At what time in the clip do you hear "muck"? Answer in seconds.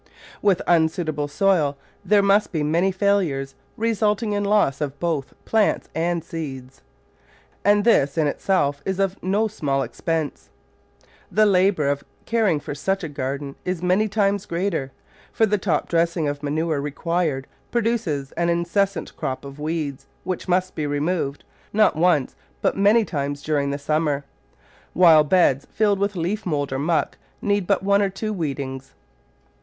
26.79-27.19